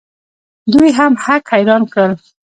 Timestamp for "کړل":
1.91-2.11